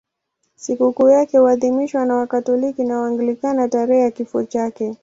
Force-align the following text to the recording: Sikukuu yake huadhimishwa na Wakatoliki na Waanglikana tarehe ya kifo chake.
Sikukuu 0.55 1.09
yake 1.09 1.37
huadhimishwa 1.37 2.05
na 2.05 2.15
Wakatoliki 2.15 2.83
na 2.83 2.99
Waanglikana 2.99 3.67
tarehe 3.69 4.01
ya 4.01 4.11
kifo 4.11 4.43
chake. 4.43 4.95